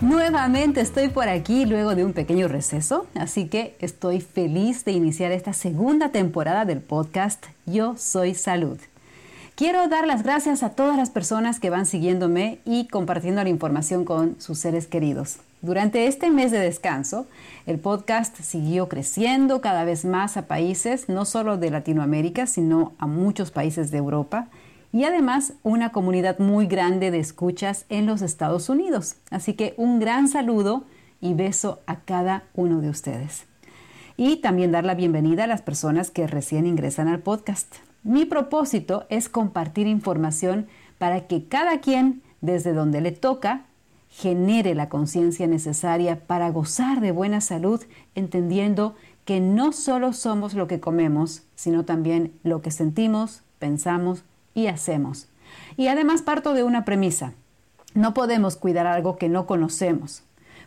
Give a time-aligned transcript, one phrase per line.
[0.00, 5.32] nuevamente estoy por aquí luego de un pequeño receso, así que estoy feliz de iniciar
[5.32, 8.78] esta segunda temporada del podcast Yo Soy Salud.
[9.54, 14.04] Quiero dar las gracias a todas las personas que van siguiéndome y compartiendo la información
[14.04, 15.38] con sus seres queridos.
[15.62, 17.26] Durante este mes de descanso,
[17.66, 23.08] el podcast siguió creciendo cada vez más a países, no solo de Latinoamérica, sino a
[23.08, 24.46] muchos países de Europa
[24.92, 29.16] y además una comunidad muy grande de escuchas en los Estados Unidos.
[29.30, 30.84] Así que un gran saludo
[31.20, 33.44] y beso a cada uno de ustedes.
[34.16, 37.76] Y también dar la bienvenida a las personas que recién ingresan al podcast.
[38.02, 40.66] Mi propósito es compartir información
[40.98, 43.66] para que cada quien, desde donde le toca,
[44.10, 47.82] genere la conciencia necesaria para gozar de buena salud,
[48.14, 54.24] entendiendo que no solo somos lo que comemos, sino también lo que sentimos, pensamos
[54.58, 55.28] y hacemos.
[55.76, 57.32] Y además parto de una premisa.
[57.94, 60.22] No podemos cuidar algo que no conocemos.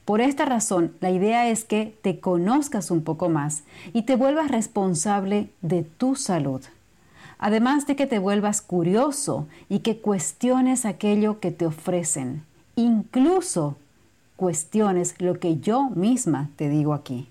[0.05, 4.49] Por esta razón, la idea es que te conozcas un poco más y te vuelvas
[4.49, 6.61] responsable de tu salud.
[7.37, 12.43] Además de que te vuelvas curioso y que cuestiones aquello que te ofrecen.
[12.77, 13.75] Incluso
[14.37, 17.27] cuestiones lo que yo misma te digo aquí.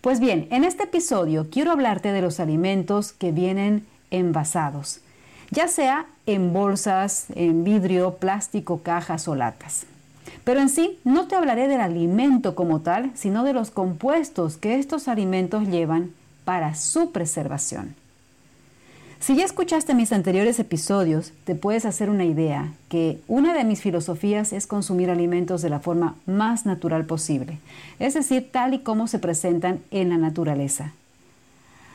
[0.00, 5.00] Pues bien, en este episodio quiero hablarte de los alimentos que vienen envasados,
[5.50, 9.86] ya sea en bolsas, en vidrio, plástico, cajas o latas.
[10.44, 14.78] Pero en sí no te hablaré del alimento como tal, sino de los compuestos que
[14.78, 16.12] estos alimentos llevan
[16.44, 17.94] para su preservación.
[19.20, 23.82] Si ya escuchaste mis anteriores episodios, te puedes hacer una idea que una de mis
[23.82, 27.58] filosofías es consumir alimentos de la forma más natural posible,
[27.98, 30.94] es decir, tal y como se presentan en la naturaleza.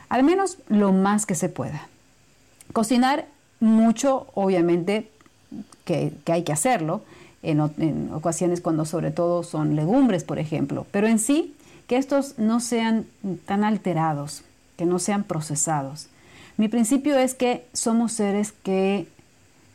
[0.08, 1.88] Al menos lo más que se pueda.
[2.72, 3.26] Cocinar
[3.60, 5.10] mucho, obviamente,
[5.84, 7.02] que, hay que hacerlo,
[7.42, 11.54] en, en, ocasiones cuando sobre todo son legumbres, por ejemplo, pero en sí,
[11.86, 13.06] que estos no sean
[13.44, 14.42] tan alterados,
[14.76, 16.08] que no sean procesados.
[16.56, 19.06] Mi principio es que somos seres que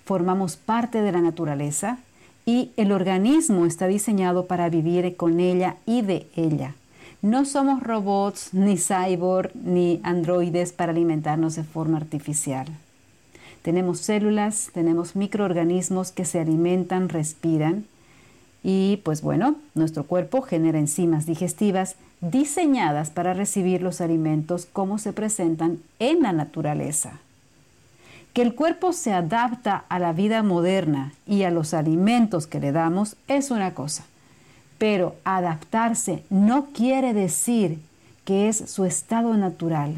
[0.06, 2.00] formamos parte de la naturaleza
[2.46, 6.76] y el organismo está diseñado para vivir con ella y de ella.
[7.22, 12.68] No somos robots, ni cyborg, ni androides para alimentarnos de forma artificial.
[13.62, 17.86] Tenemos células, tenemos microorganismos que se alimentan, respiran
[18.64, 25.14] y pues bueno, nuestro cuerpo genera enzimas digestivas diseñadas para recibir los alimentos como se
[25.14, 27.20] presentan en la naturaleza.
[28.34, 32.72] Que el cuerpo se adapta a la vida moderna y a los alimentos que le
[32.72, 34.06] damos es una cosa.
[34.82, 37.80] Pero adaptarse no quiere decir
[38.26, 39.94] que es su estado natural.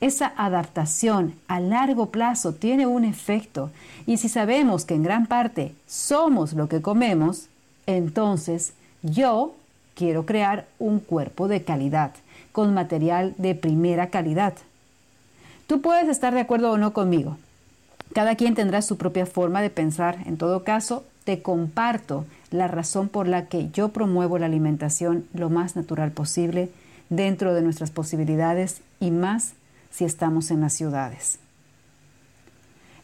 [0.00, 3.70] Esa adaptación a largo plazo tiene un efecto
[4.06, 7.48] y si sabemos que en gran parte somos lo que comemos,
[7.86, 8.72] entonces
[9.02, 9.54] yo
[9.94, 12.12] quiero crear un cuerpo de calidad,
[12.52, 14.54] con material de primera calidad.
[15.66, 17.36] Tú puedes estar de acuerdo o no conmigo.
[18.14, 20.20] Cada quien tendrá su propia forma de pensar.
[20.24, 25.50] En todo caso, te comparto la razón por la que yo promuevo la alimentación lo
[25.50, 26.70] más natural posible
[27.08, 29.54] dentro de nuestras posibilidades y más
[29.90, 31.38] si estamos en las ciudades.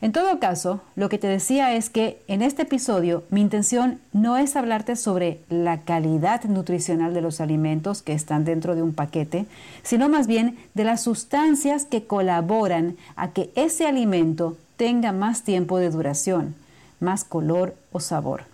[0.03, 4.37] En todo caso, lo que te decía es que en este episodio mi intención no
[4.37, 9.47] es hablarte sobre la calidad nutricional de los alimentos que están dentro de un paquete,
[9.85, 15.79] sino más bien de las sustancias que colaboran a que ese alimento tenga más tiempo
[15.79, 16.57] de duración,
[16.99, 18.52] más color o sabor.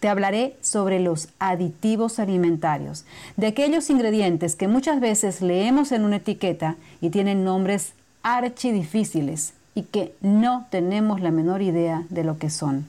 [0.00, 3.04] Te hablaré sobre los aditivos alimentarios,
[3.36, 9.82] de aquellos ingredientes que muchas veces leemos en una etiqueta y tienen nombres archidifíciles y
[9.82, 12.86] que no tenemos la menor idea de lo que son,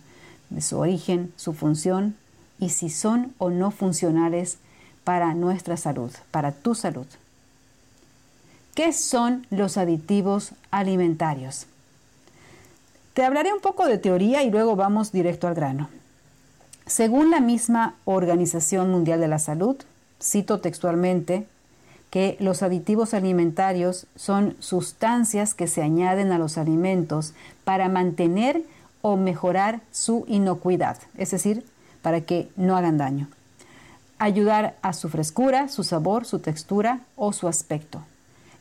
[0.50, 2.16] de su origen, su función
[2.60, 4.57] y si son o no funcionales
[5.04, 7.07] para nuestra salud, para tu salud.
[8.75, 11.68] ¿Qué son los aditivos alimentarios?
[13.13, 15.89] Te hablaré un poco de teoría y luego vamos directo al grano.
[16.85, 19.77] Según la misma Organización Mundial de la Salud,
[20.21, 21.47] cito textualmente,
[22.09, 27.33] que los aditivos alimentarios son sustancias que se añaden a los alimentos
[27.63, 28.63] para mantener
[29.01, 31.65] o mejorar su inocuidad, es decir,
[32.01, 33.30] para que no hagan daño.
[34.19, 38.03] Ayudar a su frescura, su sabor, su textura o su aspecto.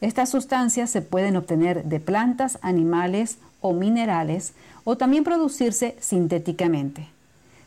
[0.00, 4.54] Estas sustancias se pueden obtener de plantas, animales o minerales
[4.84, 7.08] o también producirse sintéticamente.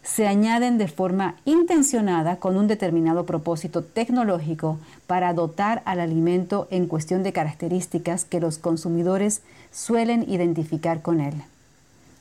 [0.06, 6.86] Se añaden de forma intencionada con un determinado propósito tecnológico para dotar al alimento en
[6.86, 9.42] cuestión de características que los consumidores
[9.72, 11.34] suelen identificar con él.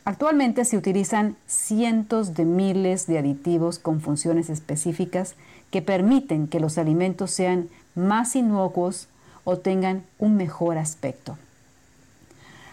[0.07, 5.35] Actualmente se utilizan cientos de miles de aditivos con funciones específicas
[5.71, 9.09] que permiten que los alimentos sean más inocuos
[9.45, 11.37] o tengan un mejor aspecto.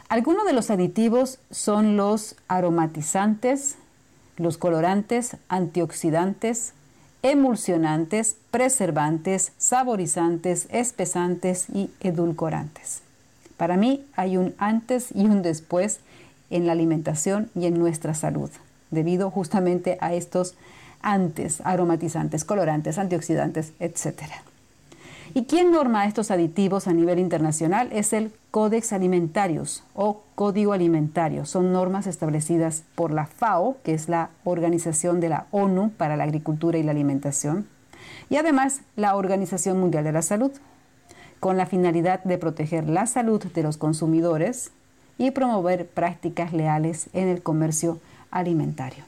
[0.07, 3.75] Algunos de los aditivos son los aromatizantes,
[4.41, 6.73] los colorantes, antioxidantes,
[7.21, 13.01] emulsionantes, preservantes, saborizantes, espesantes y edulcorantes.
[13.57, 15.99] Para mí hay un antes y un después
[16.49, 18.49] en la alimentación y en nuestra salud,
[18.89, 20.55] debido justamente a estos
[21.03, 24.23] antes, aromatizantes, colorantes, antioxidantes, etc.
[25.33, 27.89] ¿Y quién norma estos aditivos a nivel internacional?
[27.93, 31.45] Es el Codex Alimentarius o Código Alimentario.
[31.45, 36.25] Son normas establecidas por la FAO, que es la Organización de la ONU para la
[36.25, 37.65] Agricultura y la Alimentación,
[38.29, 40.51] y además la Organización Mundial de la Salud,
[41.39, 44.71] con la finalidad de proteger la salud de los consumidores
[45.17, 47.99] y promover prácticas leales en el comercio
[48.31, 49.05] alimentario.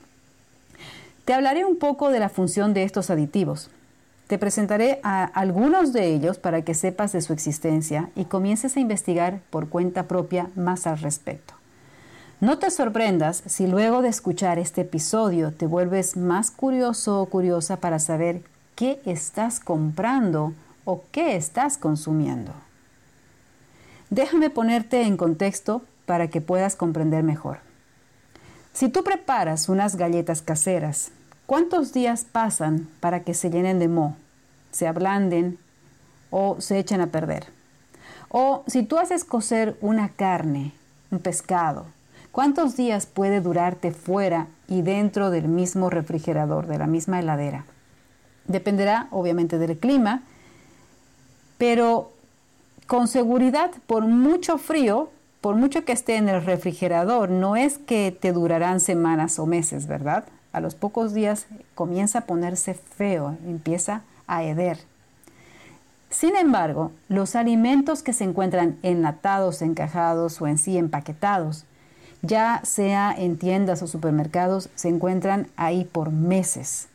[1.26, 3.70] Te hablaré un poco de la función de estos aditivos.
[4.34, 8.80] Te presentaré a algunos de ellos para que sepas de su existencia y comiences a
[8.80, 11.54] investigar por cuenta propia más al respecto.
[12.42, 17.78] No te sorprendas si luego de escuchar este episodio te vuelves más curioso o curiosa
[17.78, 18.42] para saber
[18.74, 20.54] qué estás comprando
[20.84, 22.54] o qué estás consumiendo.
[24.10, 27.60] Déjame ponerte en contexto para que puedas comprender mejor.
[28.74, 31.12] Si tú preparas unas galletas caseras,
[31.46, 34.16] ¿cuántos días pasan para que se llenen de moho?
[34.74, 35.58] Se ablanden
[36.30, 37.46] o se echan a perder.
[38.30, 40.74] O si tú haces cocer una carne,
[41.12, 41.86] un pescado,
[42.32, 47.66] ¿cuántos días puede durarte fuera y dentro del mismo refrigerador, de la misma heladera?
[48.48, 50.24] Dependerá obviamente del clima,
[51.60, 52.12] pero
[52.88, 55.10] con seguridad, por mucho frío,
[55.40, 59.88] por mucho que esté en el refrigerador, no es que te durarán semanas o meses,
[59.88, 60.26] ¿verdad?
[60.52, 64.02] A los pocos días comienza a ponerse feo, empieza
[64.36, 64.80] a heder.
[66.10, 71.66] Sin embargo, los alimentos que se encuentran enlatados, encajados o en sí empaquetados,
[72.22, 76.88] ya sea en tiendas o supermercados, se encuentran ahí por meses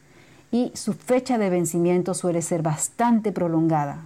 [0.51, 3.99] y su fecha de vencimiento suele ser bastante prolongada,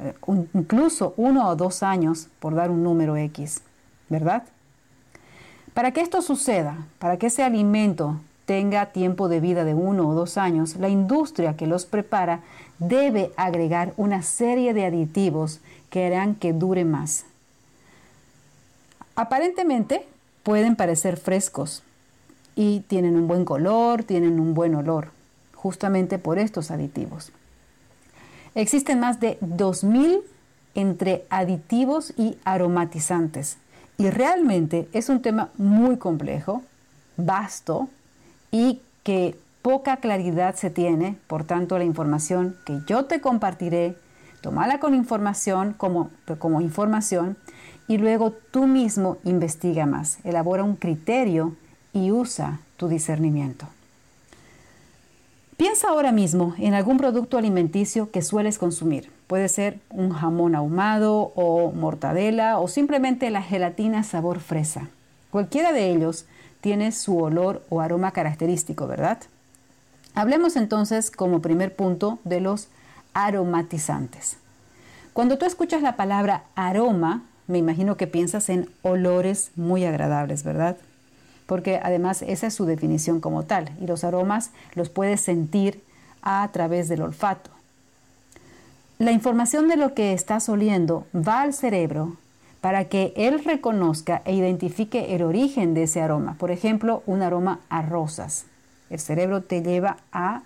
[0.00, 0.14] eh,
[0.54, 3.60] incluso uno o dos años, por dar un número X,
[4.08, 4.44] ¿verdad?
[5.74, 10.14] Para que esto suceda, para que ese alimento tenga tiempo de vida de uno o
[10.14, 12.40] dos años, la industria que los prepara
[12.88, 17.24] debe agregar una serie de aditivos que harán que dure más.
[19.14, 20.06] Aparentemente
[20.42, 21.82] pueden parecer frescos
[22.54, 25.10] y tienen un buen color, tienen un buen olor,
[25.54, 27.32] justamente por estos aditivos.
[28.54, 30.20] Existen más de 2.000
[30.74, 33.58] entre aditivos y aromatizantes
[33.98, 36.62] y realmente es un tema muy complejo,
[37.16, 37.88] vasto
[38.50, 43.96] y que poca claridad se tiene, por tanto la información que yo te compartiré,
[44.40, 47.36] tomala con información como, como información
[47.88, 51.54] y luego tú mismo investiga más, elabora un criterio
[51.92, 53.66] y usa tu discernimiento.
[55.56, 59.12] Piensa ahora mismo en algún producto alimenticio que sueles consumir.
[59.28, 64.88] Puede ser un jamón ahumado o mortadela o simplemente la gelatina sabor fresa.
[65.30, 66.26] Cualquiera de ellos
[66.60, 69.18] tiene su olor o aroma característico, ¿verdad?
[70.14, 72.68] Hablemos entonces como primer punto de los
[73.14, 74.36] aromatizantes.
[75.12, 80.76] Cuando tú escuchas la palabra aroma, me imagino que piensas en olores muy agradables, ¿verdad?
[81.46, 85.82] Porque además esa es su definición como tal y los aromas los puedes sentir
[86.22, 87.50] a través del olfato.
[88.98, 92.16] La información de lo que estás oliendo va al cerebro
[92.60, 96.36] para que él reconozca e identifique el origen de ese aroma.
[96.38, 98.46] Por ejemplo, un aroma a rosas.
[98.92, 100.42] El cerebro te lleva a,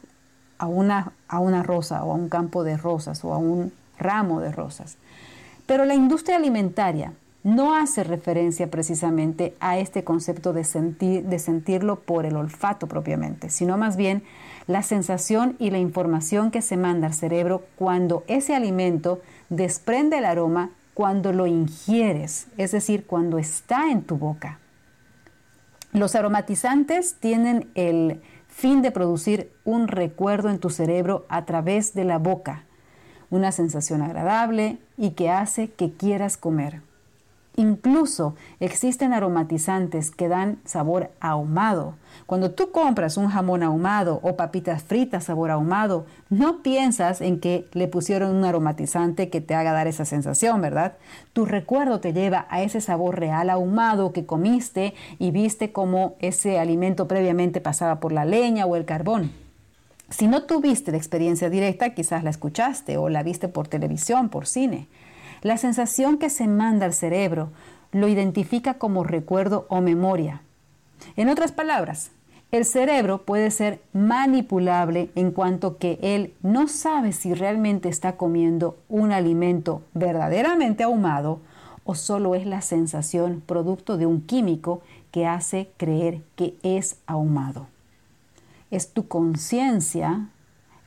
[0.60, 4.52] una, a una rosa o a un campo de rosas o a un ramo de
[4.52, 4.96] rosas.
[5.66, 7.12] Pero la industria alimentaria
[7.42, 13.50] no hace referencia precisamente a este concepto de, sentir, de sentirlo por el olfato propiamente,
[13.50, 14.22] sino más bien
[14.66, 20.24] la sensación y la información que se manda al cerebro cuando ese alimento desprende el
[20.24, 24.58] aroma cuando lo ingieres, es decir, cuando está en tu boca.
[25.92, 28.20] Los aromatizantes tienen el
[28.56, 32.64] fin de producir un recuerdo en tu cerebro a través de la boca,
[33.28, 36.80] una sensación agradable y que hace que quieras comer.
[37.56, 41.94] Incluso existen aromatizantes que dan sabor ahumado.
[42.26, 47.66] Cuando tú compras un jamón ahumado o papitas fritas sabor ahumado, no piensas en que
[47.72, 50.94] le pusieron un aromatizante que te haga dar esa sensación, ¿verdad?
[51.32, 56.58] Tu recuerdo te lleva a ese sabor real ahumado que comiste y viste cómo ese
[56.58, 59.30] alimento previamente pasaba por la leña o el carbón.
[60.10, 64.46] Si no tuviste la experiencia directa, quizás la escuchaste o la viste por televisión, por
[64.46, 64.88] cine.
[65.46, 67.50] La sensación que se manda al cerebro
[67.92, 70.42] lo identifica como recuerdo o memoria.
[71.14, 72.10] En otras palabras,
[72.50, 78.76] el cerebro puede ser manipulable en cuanto que él no sabe si realmente está comiendo
[78.88, 81.38] un alimento verdaderamente ahumado
[81.84, 87.68] o solo es la sensación producto de un químico que hace creer que es ahumado.
[88.72, 90.26] Es tu conciencia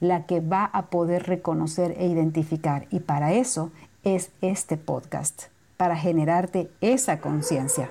[0.01, 3.71] la que va a poder reconocer e identificar y para eso
[4.03, 5.43] es este podcast,
[5.77, 7.89] para generarte esa conciencia.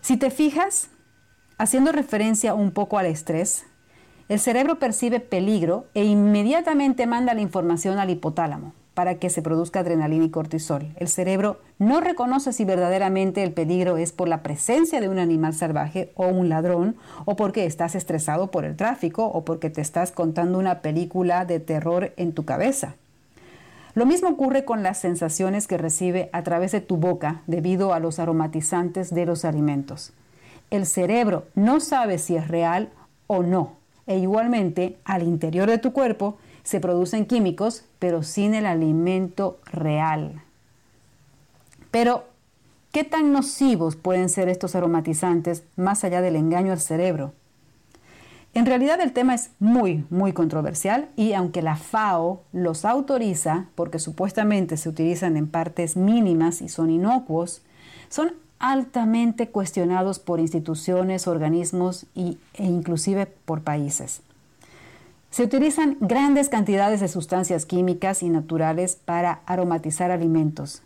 [0.00, 0.88] Si te fijas,
[1.58, 3.64] haciendo referencia un poco al estrés,
[4.28, 9.80] el cerebro percibe peligro e inmediatamente manda la información al hipotálamo para que se produzca
[9.80, 10.92] adrenalina y cortisol.
[10.96, 15.54] El cerebro no reconoce si verdaderamente el peligro es por la presencia de un animal
[15.54, 20.12] salvaje o un ladrón, o porque estás estresado por el tráfico, o porque te estás
[20.12, 22.96] contando una película de terror en tu cabeza.
[24.00, 28.00] Lo mismo ocurre con las sensaciones que recibe a través de tu boca debido a
[28.00, 30.14] los aromatizantes de los alimentos.
[30.70, 32.88] El cerebro no sabe si es real
[33.26, 33.74] o no.
[34.06, 40.44] E igualmente, al interior de tu cuerpo se producen químicos, pero sin el alimento real.
[41.90, 42.24] Pero,
[42.92, 47.34] ¿qué tan nocivos pueden ser estos aromatizantes más allá del engaño al cerebro?
[48.52, 54.00] En realidad el tema es muy, muy controversial y aunque la FAO los autoriza porque
[54.00, 57.62] supuestamente se utilizan en partes mínimas y son inocuos,
[58.08, 64.20] son altamente cuestionados por instituciones, organismos e inclusive por países.
[65.30, 70.82] Se utilizan grandes cantidades de sustancias químicas y naturales para aromatizar alimentos,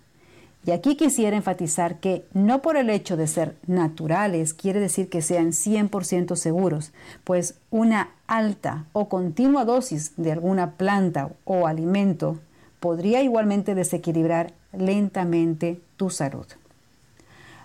[0.66, 5.20] y aquí quisiera enfatizar que no por el hecho de ser naturales quiere decir que
[5.20, 6.92] sean 100% seguros,
[7.24, 12.38] pues una alta o continua dosis de alguna planta o alimento
[12.80, 16.46] podría igualmente desequilibrar lentamente tu salud.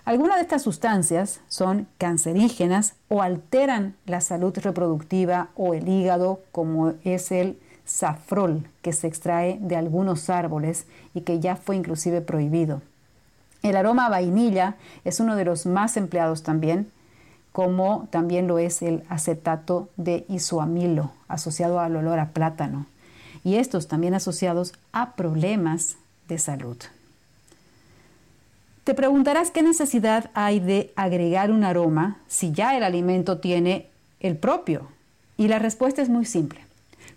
[0.04, 6.94] Algunas de estas sustancias son cancerígenas o alteran la salud reproductiva o el hígado, como
[7.04, 12.82] es el safrol, que se extrae de algunos árboles y que ya fue inclusive prohibido.
[13.62, 16.90] El aroma a vainilla es uno de los más empleados también,
[17.52, 22.86] como también lo es el acetato de isoamilo, asociado al olor a plátano,
[23.44, 25.96] y estos también asociados a problemas
[26.28, 26.76] de salud.
[28.84, 33.86] Te preguntarás qué necesidad hay de agregar un aroma si ya el alimento tiene
[34.20, 34.88] el propio.
[35.36, 36.60] Y la respuesta es muy simple.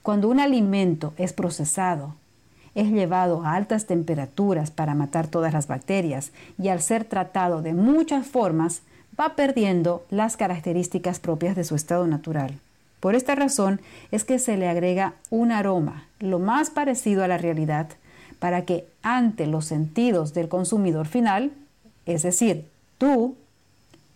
[0.02, 2.16] Cuando un alimento es procesado,
[2.76, 7.74] es llevado a altas temperaturas para matar todas las bacterias y al ser tratado de
[7.74, 8.82] muchas formas
[9.20, 12.60] va perdiendo las características propias de su estado natural.
[13.00, 17.38] Por esta razón es que se le agrega un aroma lo más parecido a la
[17.38, 17.90] realidad
[18.40, 21.52] para que ante los sentidos del consumidor final,
[22.06, 22.66] es decir,
[22.98, 23.36] tú,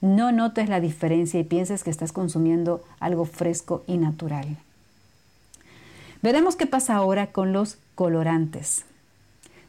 [0.01, 4.57] no notes la diferencia y pienses que estás consumiendo algo fresco y natural.
[6.21, 8.85] Veremos qué pasa ahora con los colorantes.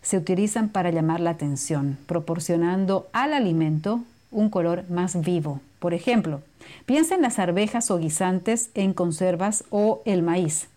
[0.02, 5.60] Se utilizan para llamar la atención, proporcionando al alimento un color más vivo.
[5.78, 6.40] Por ejemplo,
[6.86, 10.68] piensa en las arvejas o guisantes en conservas o el maíz,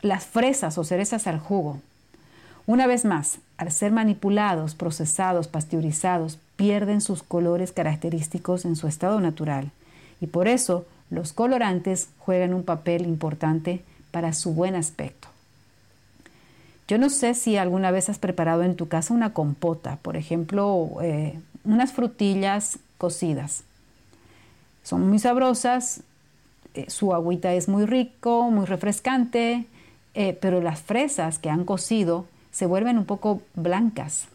[0.00, 1.80] las fresas o cerezas al jugo.
[2.66, 9.20] Una vez más, al ser manipulados, procesados, pasteurizados, pierden sus colores característicos en su estado
[9.20, 9.72] natural
[10.20, 15.28] y por eso los colorantes juegan un papel importante para su buen aspecto.
[16.90, 20.96] Yo no sé si alguna vez has preparado en tu casa una compota, por ejemplo,
[21.00, 23.62] eh, unas frutillas cocidas.
[24.82, 26.02] Son muy sabrosas,
[26.74, 29.66] eh, su agüita es muy rico, muy refrescante,
[30.14, 34.26] eh, pero las fresas que han cocido se vuelven un poco blancas.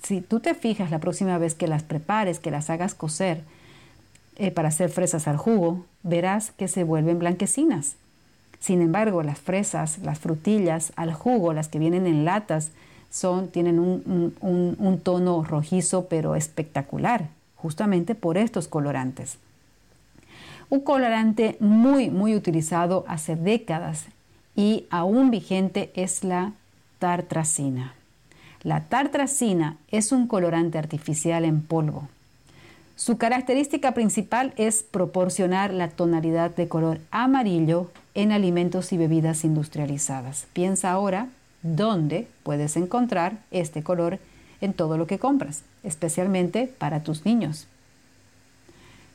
[0.00, 3.42] Si tú te fijas la próxima vez que las prepares, que las hagas cocer
[4.54, 7.96] para hacer fresas al jugo, verás que se vuelven blanquecinas.
[8.66, 12.72] Sin embargo, las fresas, las frutillas al jugo, las que vienen en latas,
[13.52, 19.38] tienen un, tono rojizo pero espectacular, justamente por estos colorantes.
[20.68, 24.06] Un colorante muy, muy utilizado hace décadas
[24.56, 26.52] y aún vigente es la
[26.98, 27.94] tartracina.
[28.64, 32.08] La tartracina es un colorante artificial en polvo.
[32.96, 40.46] Su característica principal es proporcionar la tonalidad de color amarillo en alimentos y bebidas industrializadas.
[40.54, 41.28] Piensa ahora
[41.62, 44.18] dónde puedes encontrar este color
[44.62, 47.66] en todo lo que compras, especialmente para tus niños.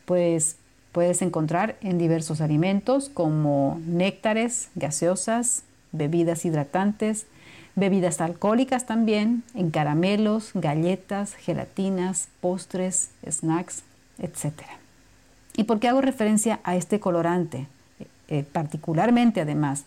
[0.05, 0.57] Pues
[0.91, 7.25] puedes encontrar en diversos alimentos como néctares, gaseosas, bebidas hidratantes,
[7.75, 13.83] bebidas alcohólicas también, en caramelos, galletas, gelatinas, postres, snacks,
[14.19, 14.63] etc.
[15.55, 17.67] ¿Y por qué hago referencia a este colorante?
[18.27, 19.85] Eh, particularmente además,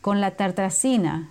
[0.00, 1.28] con la tartracina,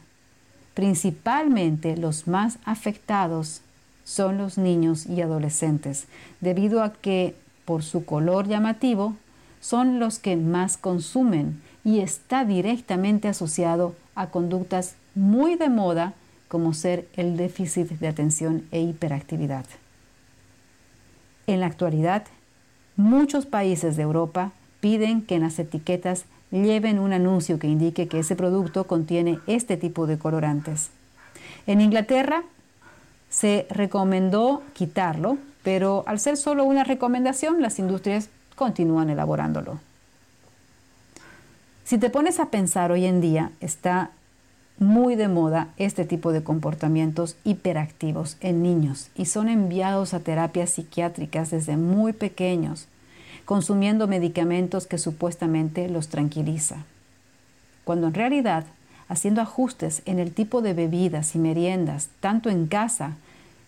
[0.74, 3.62] principalmente los más afectados
[4.06, 6.06] son los niños y adolescentes,
[6.40, 7.36] debido a que
[7.66, 9.16] por su color llamativo
[9.60, 16.14] son los que más consumen y está directamente asociado a conductas muy de moda
[16.48, 19.66] como ser el déficit de atención e hiperactividad.
[21.48, 22.24] En la actualidad,
[22.96, 28.20] muchos países de Europa piden que en las etiquetas lleven un anuncio que indique que
[28.20, 30.90] ese producto contiene este tipo de colorantes.
[31.68, 32.44] En Inglaterra
[33.30, 39.80] se recomendó quitarlo, pero al ser solo una recomendación, las industrias continúan elaborándolo.
[41.84, 44.12] Si te pones a pensar hoy en día, está
[44.78, 50.72] muy de moda este tipo de comportamientos hiperactivos en niños y son enviados a terapias
[50.72, 52.88] psiquiátricas desde muy pequeños
[53.46, 56.78] consumiendo medicamentos que supuestamente los tranquiliza,
[57.84, 58.66] cuando en realidad
[59.08, 63.14] haciendo ajustes en el tipo de bebidas y meriendas, tanto en casa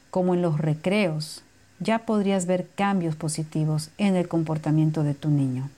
[0.09, 1.43] como en los recreos,
[1.79, 5.69] ya podrías ver cambios positivos en el comportamiento de tu niño.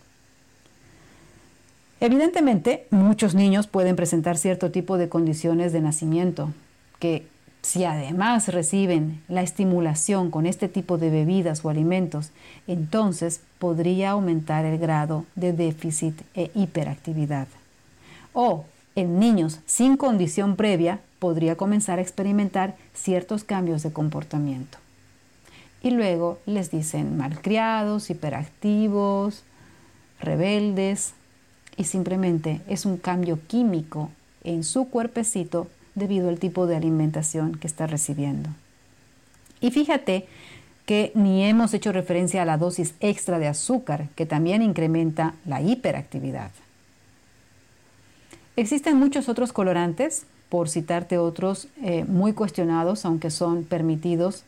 [2.01, 6.53] Evidentemente, muchos niños pueden presentar cierto tipo de condiciones de nacimiento
[6.99, 7.27] que
[7.61, 12.31] si además reciben la estimulación con este tipo de bebidas o alimentos,
[12.67, 17.47] entonces podría aumentar el grado de déficit e hiperactividad.
[18.31, 18.63] O
[18.95, 24.77] en niños sin condición previa podría comenzar a experimentar ciertos cambios de comportamiento.
[25.83, 29.43] Y luego les dicen malcriados, hiperactivos,
[30.19, 31.13] rebeldes,
[31.79, 34.09] y simplemente es un cambio químico
[34.43, 38.49] en su cuerpecito debido al tipo de alimentación que está recibiendo.
[39.61, 40.27] Y fíjate
[40.85, 45.61] que ni hemos hecho referencia a la dosis extra de azúcar, que también incrementa la
[45.61, 46.51] hiperactividad.
[48.57, 54.43] Existen muchos otros colorantes, por citarte otros eh, muy cuestionados, aunque son permitidos.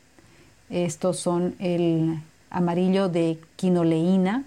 [0.69, 4.43] Estos son el amarillo de quinoleína,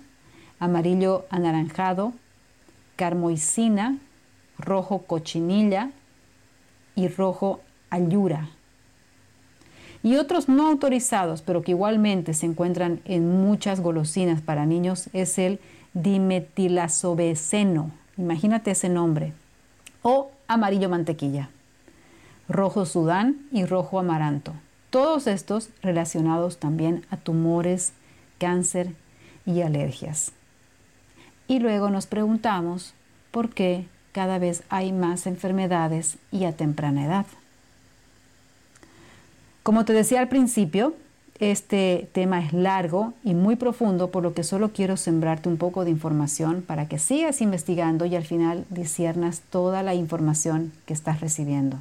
[0.59, 2.12] amarillo anaranjado,
[2.96, 3.98] carmoicina,
[4.59, 5.90] rojo cochinilla,
[6.94, 8.48] y rojo ayura.
[10.02, 15.38] Y otros no autorizados, pero que igualmente se encuentran en muchas golosinas para niños, es
[15.38, 15.61] el
[15.94, 17.90] dimetilazobeceno.
[18.18, 19.33] Imagínate ese nombre.
[20.02, 21.48] O amarillo mantequilla,
[22.48, 24.52] rojo sudán y rojo amaranto.
[24.90, 27.94] Todos estos relacionados también a tumores,
[28.38, 28.92] cáncer
[29.46, 30.33] y alergias.
[31.46, 32.94] Y luego nos preguntamos
[33.30, 37.26] por qué cada vez hay más enfermedades y a temprana edad.
[39.62, 40.94] Como te decía al principio,
[41.40, 45.85] este tema es largo y muy profundo, por lo que solo quiero sembrarte un poco
[45.85, 51.20] de información para que sigas investigando y al final disiernas toda la información que estás
[51.20, 51.78] recibiendo.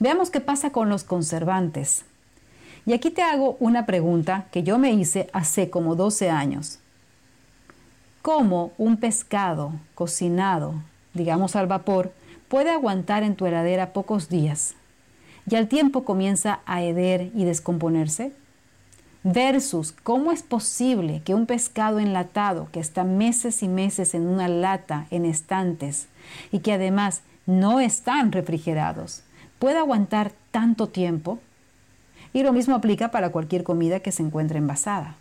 [0.00, 2.04] Veamos qué pasa con los conservantes.
[2.86, 6.80] Y aquí te hago una pregunta que yo me hice hace como 12 años
[8.22, 10.74] cómo un pescado cocinado,
[11.12, 12.12] digamos al vapor,
[12.48, 14.76] puede aguantar en tu heladera pocos días
[15.50, 18.32] y al tiempo comienza a heder y descomponerse?
[19.24, 24.48] Versus cómo es posible que un pescado enlatado que está meses y meses en una
[24.48, 26.08] lata, en estantes,
[26.50, 29.22] y que además no están refrigerados,
[29.58, 31.38] pueda aguantar tanto tiempo?
[32.32, 35.16] Y lo mismo aplica para cualquier comida que se encuentre envasada.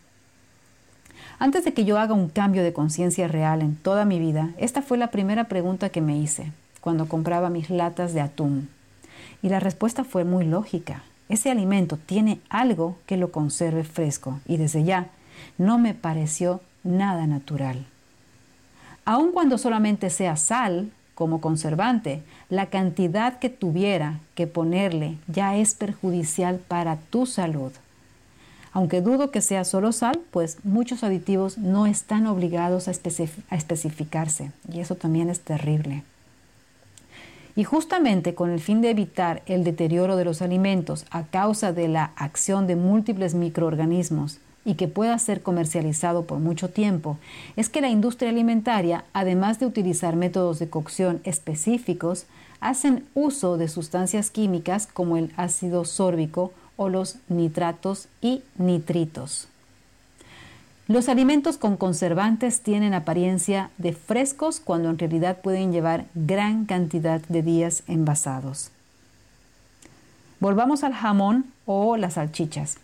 [1.42, 4.84] Antes de que yo haga un cambio de conciencia real en toda mi vida, esta
[4.84, 6.52] fue la primera pregunta que me hice
[6.82, 8.70] cuando compraba mis latas de atún.
[9.42, 11.02] Y la respuesta fue muy lógica.
[11.30, 15.08] Ese alimento tiene algo que lo conserve fresco y desde ya
[15.58, 17.88] no me pareció nada natural.
[19.04, 25.74] Aun cuando solamente sea sal como conservante, la cantidad que tuviera que ponerle ya es
[25.74, 27.72] perjudicial para tu salud.
[28.74, 34.80] Aunque dudo que sea solo sal, pues muchos aditivos no están obligados a, especificarse y
[34.80, 36.04] eso también es terrible.
[37.56, 41.90] Y justamente con el fin de evitar el deterioro de los alimentos a causa de
[41.90, 47.18] la acción de múltiples microorganismos y que pueda ser comercializado por mucho tiempo,
[47.58, 52.26] es que la industria alimentaria, además de utilizar métodos de cocción específicos,
[52.62, 59.48] hacen uso de sustancias químicas como el ácido sórbico o los nitratos y nitritos.
[60.88, 67.22] Los alimentos con conservantes tienen apariencia de frescos cuando en realidad pueden llevar gran cantidad
[67.22, 68.72] de días envasados.
[70.40, 72.78] Volvamos al jamón o las salchichas.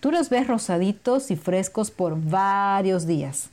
[0.00, 3.50] Tú los ves rosaditos y frescos por varios días,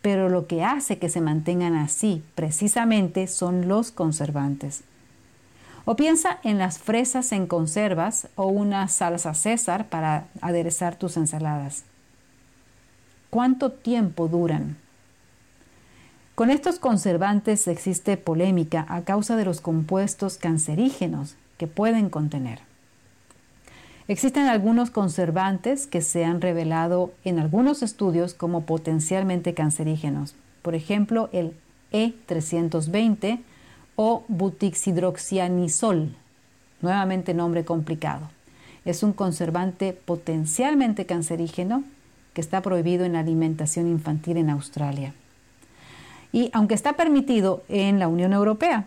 [0.00, 4.80] pero lo que hace que se mantengan así precisamente son los conservantes.
[5.90, 11.84] O piensa en las fresas en conservas o una salsa César para aderezar tus ensaladas.
[13.30, 14.76] ¿Cuánto tiempo duran?
[16.34, 22.58] Con estos conservantes existe polémica a causa de los compuestos cancerígenos que pueden contener.
[24.08, 31.30] Existen algunos conservantes que se han revelado en algunos estudios como potencialmente cancerígenos, por ejemplo
[31.32, 31.54] el
[31.92, 33.40] E320
[34.00, 36.14] o butixidroxianisol,
[36.82, 38.30] nuevamente nombre complicado.
[38.84, 41.82] Es un conservante potencialmente cancerígeno
[42.32, 45.14] que está prohibido en la alimentación infantil en Australia.
[46.30, 48.84] Y aunque está permitido en la Unión Europea,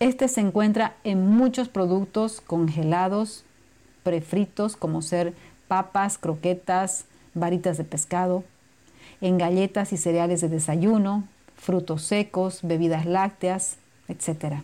[0.00, 3.44] este se encuentra en muchos productos congelados,
[4.04, 5.34] prefritos, como ser
[5.68, 8.42] papas, croquetas, varitas de pescado,
[9.20, 11.24] en galletas y cereales de desayuno,
[11.58, 13.76] frutos secos, bebidas lácteas,
[14.12, 14.62] etc.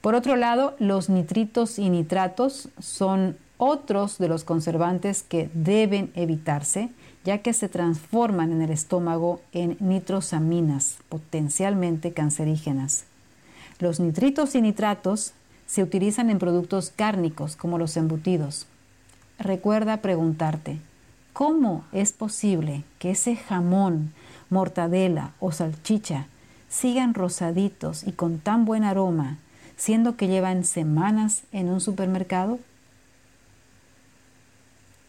[0.00, 6.90] Por otro lado, los nitritos y nitratos son otros de los conservantes que deben evitarse,
[7.24, 13.04] ya que se transforman en el estómago en nitrosaminas, potencialmente cancerígenas.
[13.80, 15.32] Los nitritos y nitratos
[15.66, 18.66] se utilizan en productos cárnicos como los embutidos.
[19.38, 20.78] Recuerda preguntarte,
[21.32, 24.12] ¿cómo es posible que ese jamón,
[24.48, 26.26] mortadela o salchicha
[26.68, 29.38] sigan rosaditos y con tan buen aroma,
[29.76, 32.58] siendo que llevan semanas en un supermercado?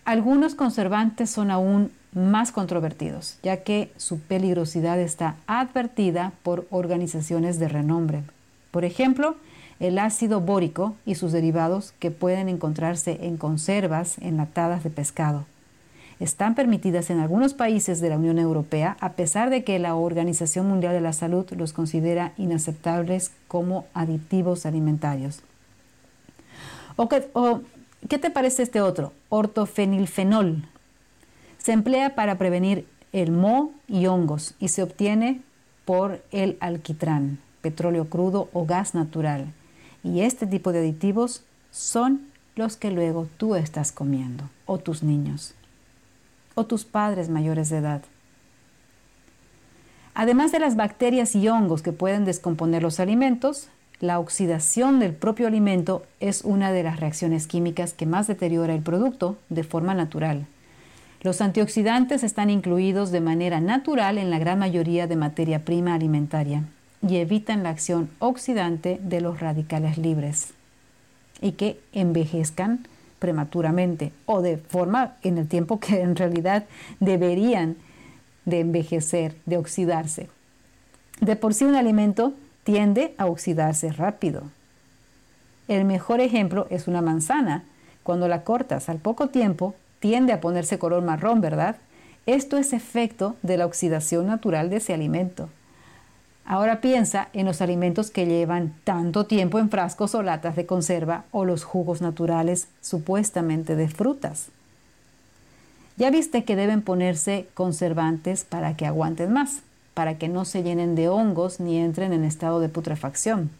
[0.05, 7.67] Algunos conservantes son aún más controvertidos, ya que su peligrosidad está advertida por organizaciones de
[7.67, 8.23] renombre.
[8.71, 9.35] Por ejemplo,
[9.79, 15.45] el ácido bórico y sus derivados que pueden encontrarse en conservas enlatadas de pescado
[16.19, 20.67] están permitidas en algunos países de la Unión Europea, a pesar de que la Organización
[20.67, 25.41] Mundial de la Salud los considera inaceptables como aditivos alimentarios.
[26.97, 29.13] ¿O qué, te parece este otro?
[29.29, 30.65] Ortofenilfenol.
[31.57, 35.41] Se emplea para prevenir el moho y hongos y se obtiene
[35.85, 39.53] por el alquitrán, petróleo crudo o gas natural.
[40.03, 45.55] Y este tipo de aditivos son los que luego tú estás comiendo o tus niños
[46.59, 48.01] o tus padres mayores de edad.
[50.13, 53.69] Además de las bacterias y hongos que pueden descomponer los alimentos,
[54.01, 58.81] la oxidación del propio alimento es una de las reacciones químicas que más deteriora el
[58.81, 60.47] producto de forma natural.
[61.21, 66.63] Los antioxidantes están incluidos de manera natural en la gran mayoría de materia prima alimentaria
[67.07, 70.49] y evitan la acción oxidante de los radicales libres
[71.41, 72.85] y que envejezcan
[73.19, 76.65] prematuramente o de forma en el tiempo que en realidad
[76.99, 77.75] deberían
[78.45, 80.29] de envejecer, de oxidarse.
[81.21, 84.43] De por sí un alimento tiende a oxidarse rápido.
[85.67, 87.63] El mejor ejemplo es una manzana.
[88.03, 91.75] Cuando la cortas al poco tiempo, tiende a ponerse color marrón, ¿verdad?
[92.25, 95.49] Esto es efecto de la oxidación natural de ese alimento.
[96.49, 101.25] Ahora piensa en los alimentos que llevan tanto tiempo en frascos o latas de conserva
[101.29, 104.47] o los jugos naturales supuestamente de frutas.
[105.95, 109.59] Ya viste que deben ponerse conservantes para que aguanten más,
[109.93, 113.51] para que no se llenen de hongos ni entren en estado de putrefacción.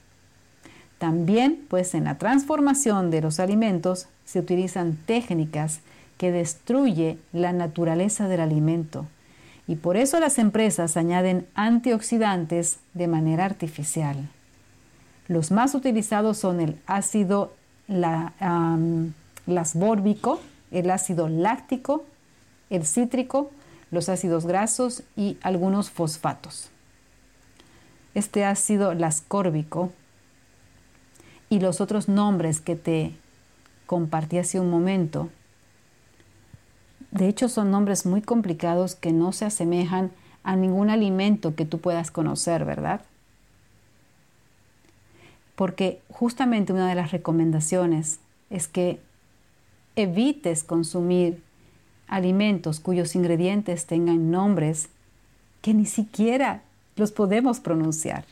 [0.97, 5.81] También, pues en la transformación de los alimentos se utilizan técnicas
[6.17, 9.05] que destruye la naturaleza del alimento
[9.69, 14.27] y por eso las empresas añaden antioxidantes de manera artificial.
[15.27, 17.53] Los más utilizados son el ácido
[19.45, 22.03] lasbórbico, el ácido láctico,
[22.71, 23.51] el cítrico,
[23.91, 26.71] los ácidos grasos y algunos fosfatos.
[28.15, 29.91] Este ácido lascórbico
[31.51, 33.13] y los otros nombres que te
[33.85, 35.29] compartí hace un momento
[37.11, 40.11] de hecho, son nombres muy complicados que no se asemejan
[40.43, 43.01] a ningún alimento que tú puedas conocer, ¿verdad?
[45.59, 49.01] porque justamente una de las recomendaciones es que
[49.97, 51.43] evites consumir
[52.07, 54.87] alimentos cuyos ingredientes tengan nombres
[55.61, 56.61] que ni siquiera
[56.95, 58.23] los podemos pronunciar.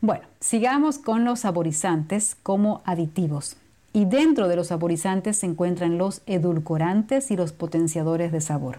[0.00, 3.56] Bueno, sigamos con los saborizantes como aditivos.
[3.92, 8.78] Y dentro de los saborizantes se encuentran los edulcorantes y los potenciadores de sabor.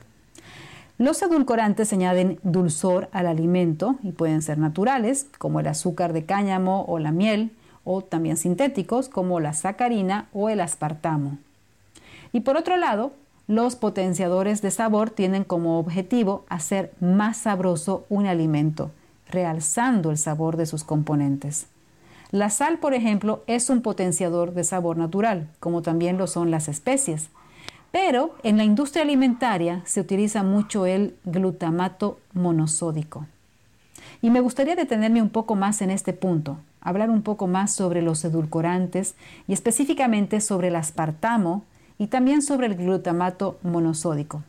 [0.98, 6.86] Los edulcorantes añaden dulzor al alimento y pueden ser naturales, como el azúcar de cáñamo
[6.88, 7.52] o la miel,
[7.84, 11.40] o también sintéticos, como la sacarina o el aspartamo.
[12.32, 13.14] Y por otro lado,
[13.48, 18.92] los potenciadores de sabor tienen como objetivo hacer más sabroso un alimento,
[19.28, 21.66] realzando el sabor de sus componentes.
[22.32, 26.70] La sal, por ejemplo, es un potenciador de sabor natural, como también lo son las
[26.70, 27.30] especies.
[27.92, 33.28] Pero en la industria alimentaria se utiliza mucho el glutamato monosódico.
[34.22, 38.02] Y me gustaría detenerme un poco más en este punto, hablar un poco más sobre
[38.02, 39.16] los edulcorantes
[39.48, 41.66] y específicamente sobre el aspartamo
[41.98, 44.42] y también sobre el glutamato monosódico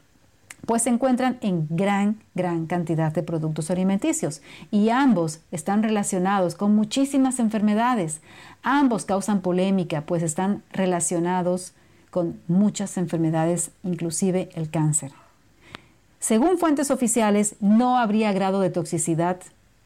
[0.67, 6.75] pues se encuentran en gran, gran cantidad de productos alimenticios y ambos están relacionados con
[6.75, 8.21] muchísimas enfermedades.
[8.63, 11.73] Ambos causan polémica, pues están relacionados
[12.11, 15.13] con muchas enfermedades, inclusive el cáncer.
[16.21, 19.39] Según fuentes oficiales, no habría grado de toxicidad,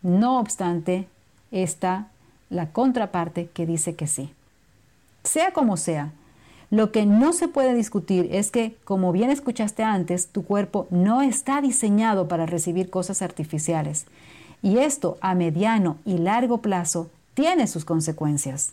[0.03, 1.09] no obstante,
[1.51, 2.09] está
[2.51, 4.31] la contraparte que dice que sí.
[5.25, 6.13] Sea como sea,
[6.71, 11.23] lo que no se puede discutir es que, como bien escuchaste antes, tu cuerpo no
[11.23, 14.07] está diseñado para recibir cosas artificiales.
[14.63, 18.73] Y esto a mediano y largo plazo tiene sus consecuencias.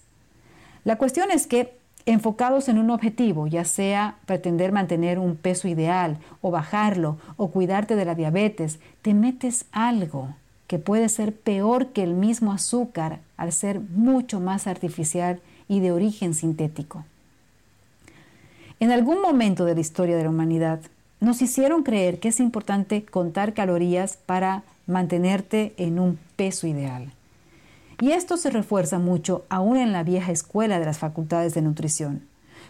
[0.86, 6.18] La cuestión es que, enfocados en un objetivo, ya sea pretender mantener un peso ideal
[6.42, 10.30] o bajarlo o cuidarte de la diabetes, te metes algo
[10.68, 15.92] que puede ser peor que el mismo azúcar al ser mucho más artificial y de
[15.92, 17.06] origen sintético.
[18.84, 20.82] En algún momento de la historia de la humanidad
[21.22, 27.14] nos hicieron creer que es importante contar calorías para mantenerte en un peso ideal.
[28.02, 32.24] Y esto se refuerza mucho aún en la vieja escuela de las facultades de nutrición,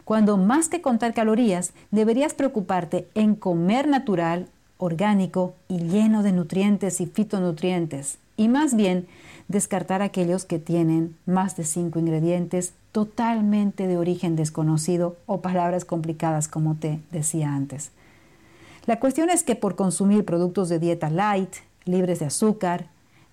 [0.05, 7.01] cuando más que contar calorías deberías preocuparte en comer natural, orgánico y lleno de nutrientes
[7.01, 9.07] y fitonutrientes, y más bien
[9.47, 16.47] descartar aquellos que tienen más de cinco ingredientes totalmente de origen desconocido o palabras complicadas
[16.47, 17.91] como te decía antes.
[18.85, 22.85] La cuestión es que por consumir productos de dieta light, libres de azúcar,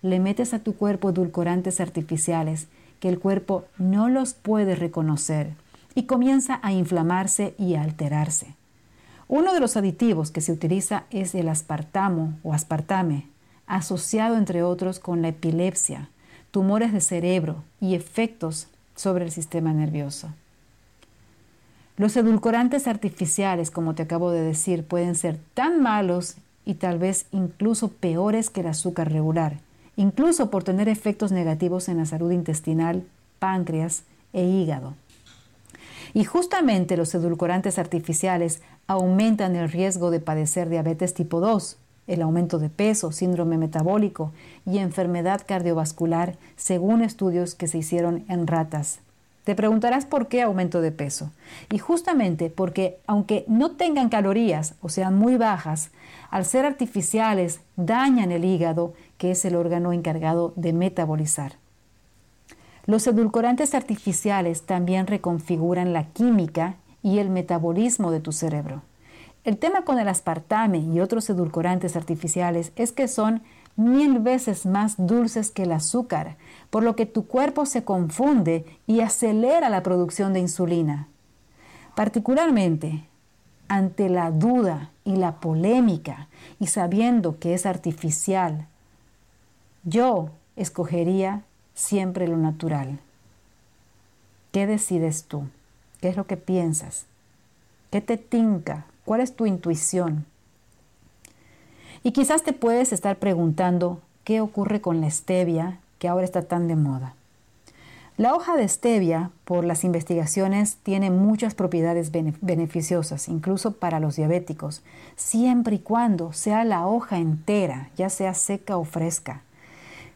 [0.02, 2.68] le metes a tu cuerpo edulcorantes artificiales
[3.00, 5.52] que el cuerpo no los puede reconocer
[5.94, 8.54] y comienza a inflamarse y a alterarse.
[9.28, 13.26] Uno de los aditivos que se utiliza es el aspartamo o aspartame,
[13.66, 16.08] asociado entre otros con la epilepsia,
[16.50, 18.68] tumores de cerebro y efectos
[19.00, 20.28] sobre el sistema nervioso.
[21.96, 26.36] Los edulcorantes artificiales, como te acabo de decir, pueden ser tan malos
[26.66, 29.56] y tal vez incluso peores que el azúcar regular,
[29.96, 33.04] incluso por tener efectos negativos en la salud intestinal,
[33.38, 34.02] páncreas
[34.34, 34.94] e hígado.
[36.12, 41.78] Y justamente los edulcorantes artificiales aumentan el riesgo de padecer diabetes tipo 2,
[42.10, 44.32] el aumento de peso, síndrome metabólico
[44.66, 49.00] y enfermedad cardiovascular, según estudios que se hicieron en ratas.
[49.44, 51.30] Te preguntarás por qué aumento de peso.
[51.70, 55.90] Y justamente porque aunque no tengan calorías o sean muy bajas,
[56.30, 61.54] al ser artificiales dañan el hígado, que es el órgano encargado de metabolizar.
[62.86, 68.82] Los edulcorantes artificiales también reconfiguran la química y el metabolismo de tu cerebro.
[69.44, 73.42] El tema con el aspartame y otros edulcorantes artificiales es que son
[73.76, 76.36] mil veces más dulces que el azúcar,
[76.68, 81.08] por lo que tu cuerpo se confunde y acelera la producción de insulina.
[81.94, 83.04] Particularmente
[83.68, 88.66] ante la duda y la polémica y sabiendo que es artificial,
[89.84, 92.98] yo escogería siempre lo natural.
[94.52, 95.44] ¿Qué decides tú?
[96.00, 97.06] ¿Qué es lo que piensas?
[97.90, 98.86] ¿Qué te tinca?
[99.10, 100.24] ¿Cuál es tu intuición?
[102.04, 106.68] Y quizás te puedes estar preguntando qué ocurre con la stevia que ahora está tan
[106.68, 107.16] de moda.
[108.16, 114.84] La hoja de stevia, por las investigaciones, tiene muchas propiedades beneficiosas, incluso para los diabéticos,
[115.16, 119.42] siempre y cuando sea la hoja entera, ya sea seca o fresca.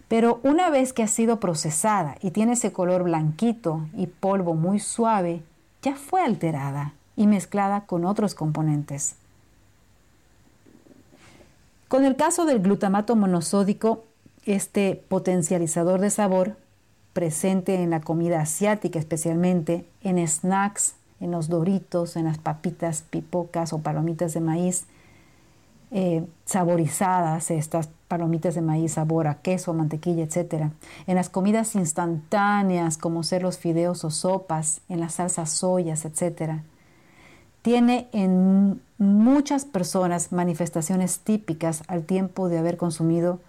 [0.07, 4.79] Pero una vez que ha sido procesada y tiene ese color blanquito y polvo muy
[4.79, 5.43] suave,
[5.83, 9.17] ya fue alterada y mezclada con otros componentes.
[11.89, 14.05] Con el caso del glutamato monosódico,
[14.47, 16.57] este potencializador de sabor,
[17.13, 23.73] presente en la comida asiática especialmente, en snacks, en los doritos, en las papitas, pipocas
[23.73, 24.87] o palomitas de maíz
[25.91, 30.71] eh, saborizadas, estas palomitas de maíz sabor a queso, mantequilla, etc.
[31.07, 36.63] En las comidas instantáneas como ser los fideos o sopas, en las salsas soyas, etc.
[37.65, 43.41] Tiene en muchas personas manifestaciones típicas al tiempo de haber consumido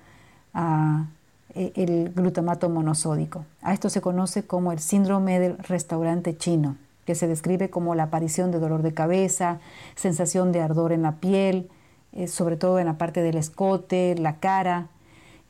[0.53, 1.07] ah,
[1.53, 3.43] e, el glutamato monosódico.
[3.61, 8.03] A esto se conoce como el síndrome del restaurante chino, que se describe como la
[8.03, 9.59] aparición de dolor de cabeza,
[9.95, 11.69] sensación de ardor en la piel,
[12.13, 14.87] eh, sobre todo en la parte del escote, la cara,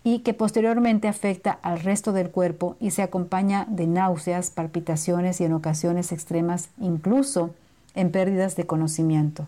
[0.03, 5.43] y que posteriormente afecta al resto del cuerpo y se acompaña de náuseas, palpitaciones y
[5.43, 7.51] en ocasiones extremas incluso
[7.95, 9.47] en pérdidas de conocimiento.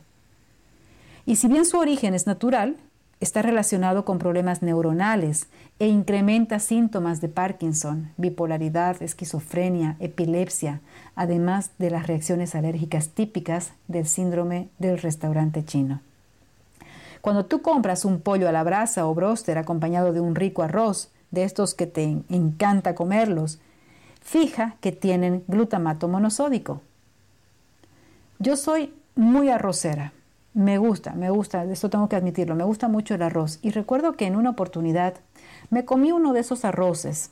[1.26, 2.78] Y si bien su origen es natural,
[3.20, 5.48] está relacionado con problemas neuronales
[5.80, 10.82] e incrementa síntomas de Parkinson, bipolaridad, esquizofrenia, epilepsia,
[11.16, 16.02] además de las reacciones alérgicas típicas del síndrome del restaurante chino.
[17.22, 21.10] Cuando tú compras un pollo a la brasa o broster acompañado de un rico arroz,
[21.32, 23.60] de estos que te encanta comerlos,
[24.22, 26.82] fija que tienen glutamato monosódico.
[28.40, 30.14] Yo soy muy arrocera.
[30.54, 33.60] Me gusta, me gusta, esto tengo que admitirlo, me gusta mucho el arroz.
[33.62, 35.16] Y recuerdo que en una oportunidad
[35.70, 37.32] me comí uno de esos arroces.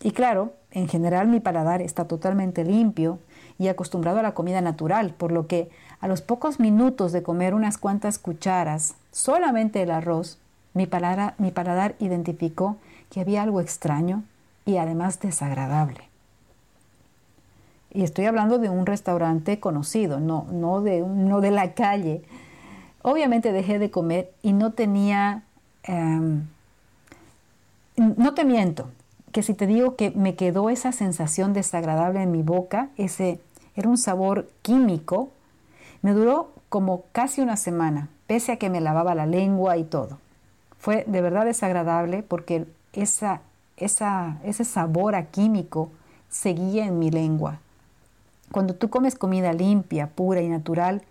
[0.00, 3.18] Y claro, en general mi paladar está totalmente limpio
[3.58, 7.54] y acostumbrado a la comida natural, por lo que a los pocos minutos de comer
[7.54, 10.38] unas cuantas cucharas, solamente el arroz,
[10.86, 12.76] paladar, mi paladar identificó
[13.10, 14.22] que había algo extraño
[14.64, 16.07] y además desagradable.
[17.92, 22.22] Y estoy hablando de un restaurante conocido, no, no, de, de la calle.
[23.02, 25.42] Obviamente dejé de comer y no tenía,
[25.84, 26.46] em,
[27.96, 28.90] no te miento,
[29.32, 33.40] que si te digo que me quedó esa sensación desagradable en mi boca, ese
[33.74, 35.30] era un sabor químico,
[36.02, 40.18] me duró como casi una semana, pese a que me lavaba la lengua y todo.
[40.78, 43.40] Fue de verdad desagradable porque esa,
[43.76, 45.90] esa, ese sabor a químico
[46.28, 47.60] seguía en mi lengua.
[48.52, 51.02] Cuando tú comes comida limpia, pura y natural,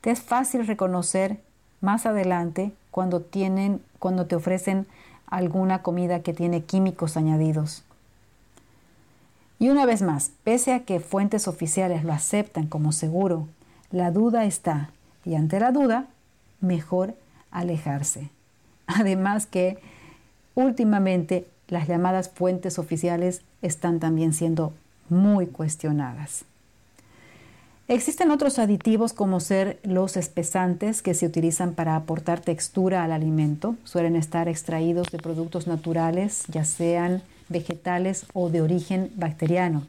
[0.00, 1.40] te es fácil reconocer
[1.80, 4.86] más adelante cuando, tienen, cuando te ofrecen
[5.26, 7.84] alguna comida que tiene químicos añadidos.
[9.58, 13.48] Y una vez más, pese a que fuentes oficiales lo aceptan como seguro,
[13.90, 14.90] la duda está
[15.24, 16.06] y ante la duda,
[16.60, 17.14] mejor
[17.50, 18.30] alejarse.
[18.86, 19.78] Además que
[20.54, 24.72] últimamente las llamadas fuentes oficiales están también siendo
[25.08, 26.44] muy cuestionadas.
[27.90, 33.76] Existen otros aditivos como ser los espesantes que se utilizan para aportar textura al alimento.
[33.84, 39.86] Suelen estar extraídos de productos naturales, ya sean vegetales o de origen bacteriano.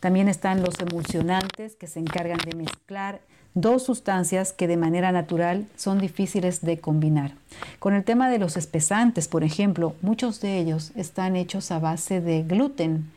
[0.00, 3.20] También están los emulsionantes que se encargan de mezclar
[3.52, 7.32] dos sustancias que de manera natural son difíciles de combinar.
[7.78, 12.22] Con el tema de los espesantes, por ejemplo, muchos de ellos están hechos a base
[12.22, 13.10] de gluten,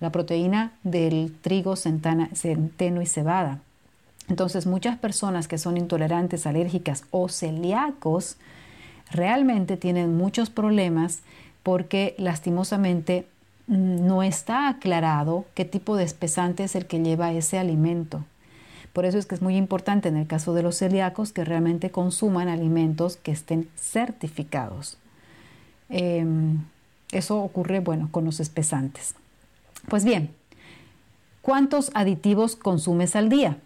[0.00, 3.60] la proteína del trigo, centeno y cebada.
[4.28, 8.36] Entonces, muchas personas que son intolerantes, alérgicas o celíacos
[9.10, 11.20] realmente tienen muchos problemas
[11.62, 13.26] porque lastimosamente
[13.66, 18.24] no está aclarado qué tipo de espesante es el que lleva ese alimento.
[18.92, 21.90] Por eso es que es muy importante en el caso de los celíacos que realmente
[21.90, 24.96] consuman alimentos que estén certificados.
[25.88, 26.62] Em,
[27.12, 29.14] eso ocurre, bueno, con los espesantes.
[29.88, 30.30] Pues bien,
[31.42, 33.58] ¿cuántos aditivos consumes al día?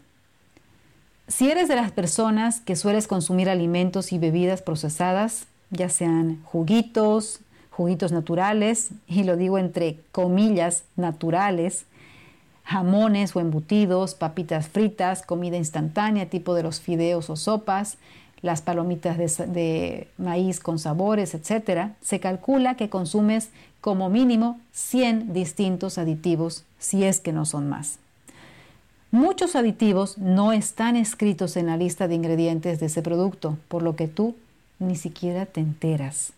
[1.31, 7.39] Si eres de las personas que sueles consumir alimentos y bebidas procesadas, ya sean juguitos,
[7.71, 11.87] juguitos naturales, y lo digo entre comillas, naturales,
[12.65, 17.97] jamones o embutidos, papitas fritas, comida instantánea tipo de los fideos o sopas,
[18.43, 23.51] las palomitas de, maíz con sabores, etc., se calcula que consumes
[23.81, 28.01] como mínimo 100 distintos aditivos, si es que no son más.
[29.13, 33.97] Muchos aditivos no están escritos en la lista de ingredientes de ese producto, por lo
[33.97, 34.37] que tú
[34.79, 36.33] ni siquiera te enteras.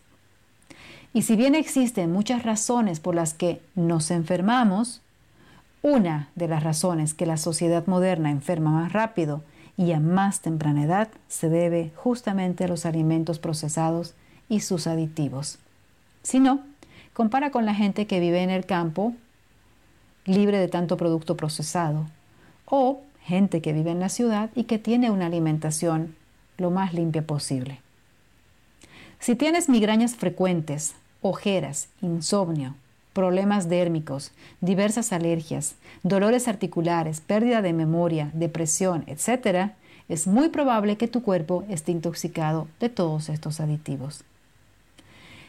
[1.13, 5.01] Y si bien existen muchas razones por las que nos enfermamos,
[5.83, 9.43] una de las razones que la sociedad moderna enferma más rápido
[9.77, 14.15] y a más temprana edad se debe justamente a los alimentos procesados
[14.49, 15.59] y sus aditivos.
[16.23, 16.61] Si no,
[17.13, 19.13] compara con la gente que vive en el campo
[20.25, 22.07] libre de tanto producto procesado
[22.65, 26.15] o gente que vive en la ciudad y que tiene una alimentación
[26.57, 27.79] lo más limpia posible.
[29.19, 32.75] Si tienes migrañas frecuentes, ojeras, insomnio,
[33.13, 39.71] problemas dérmicos, diversas alergias, dolores articulares, pérdida de memoria, depresión, etc.,
[40.09, 44.23] es muy probable que tu cuerpo esté intoxicado de todos estos aditivos.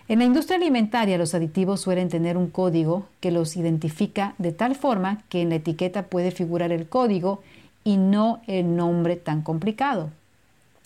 [0.07, 4.74] En la industria alimentaria los aditivos suelen tener un código que los identifica de tal
[4.74, 7.42] forma que en la etiqueta puede figurar el código
[7.84, 10.11] y no el nombre tan complicado.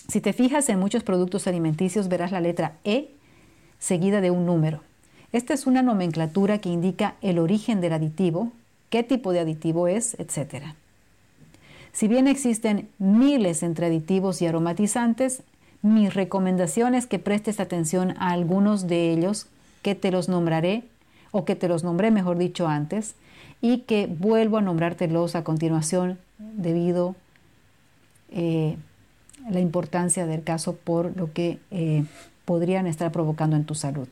[0.06, 3.08] Si te fijas en muchos productos alimenticios verás la letra E
[3.80, 4.80] seguida de un número.
[5.32, 8.52] Esta es una nomenclatura que indica el origen del aditivo,
[8.88, 10.64] qué tipo de aditivo es, etc.
[11.92, 15.42] Si bien existen miles entre aditivos y aromatizantes,
[15.82, 19.46] mi recomendación es que prestes atención a algunos de ellos
[19.82, 20.82] que te los nombraré
[21.30, 23.14] o que te los nombré mejor dicho antes
[23.60, 27.14] y que vuelvo a nombrártelos a continuación debido
[28.30, 28.76] eh,
[29.46, 32.04] a la importancia del caso por lo que eh,
[32.44, 34.08] podrían estar provocando en tu salud.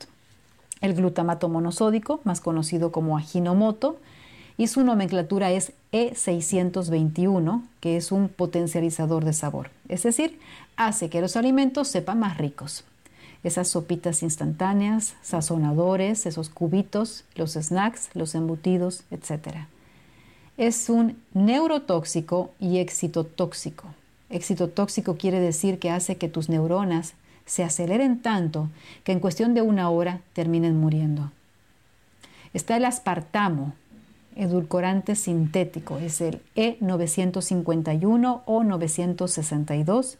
[0.81, 3.97] El glutamato monosódico, más conocido como aginomoto,
[4.57, 10.39] y su nomenclatura es E621, que es un potencializador de sabor, es decir,
[10.75, 12.83] hace que los alimentos sepan más ricos.
[13.43, 19.67] Esas sopitas instantáneas, sazonadores, esos cubitos, los snacks, los embutidos, etc.
[20.57, 23.85] Es un neurotóxico y excitotóxico.
[24.29, 27.13] Excitotóxico quiere decir que hace que tus neuronas
[27.45, 28.69] se aceleren tanto
[29.03, 31.31] que en cuestión de una hora terminen muriendo.
[32.53, 33.73] Está el aspartamo,
[34.37, 40.17] edulcorante sintético, es el E951 o 962,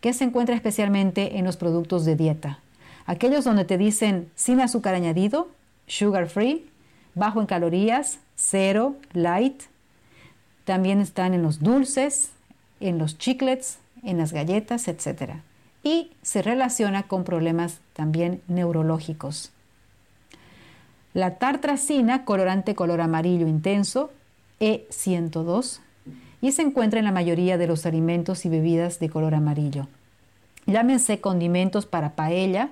[0.00, 2.58] que se encuentra especialmente en los productos de dieta.
[3.06, 5.48] Aquellos donde te dicen sin azúcar añadido,
[5.86, 6.66] sugar free,
[7.14, 9.62] bajo en calorías, cero, light.
[10.64, 12.30] También están en los dulces,
[12.80, 15.34] en los chiclets, en las galletas, etc
[15.84, 19.52] y se relaciona con problemas también neurológicos.
[21.14, 24.10] La tartracina, colorante color amarillo intenso,
[24.58, 25.78] E102,
[26.40, 29.86] y se encuentra en la mayoría de los alimentos y bebidas de color amarillo.
[30.66, 32.70] Llámense condimentos para paella,